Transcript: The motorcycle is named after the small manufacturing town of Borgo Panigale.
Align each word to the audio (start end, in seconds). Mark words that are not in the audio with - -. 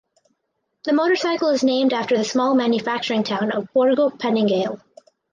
The 0.85 0.93
motorcycle 0.93 1.49
is 1.49 1.63
named 1.63 1.93
after 1.93 2.17
the 2.17 2.23
small 2.23 2.55
manufacturing 2.55 3.21
town 3.21 3.51
of 3.51 3.71
Borgo 3.71 4.09
Panigale. 4.09 4.81